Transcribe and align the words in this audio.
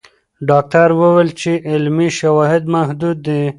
ډاکټره 0.49 0.93
وویل 1.01 1.29
چې 1.41 1.51
علمي 1.71 2.09
شواهد 2.19 2.63
محدود 2.75 3.17
دي. 3.27 3.41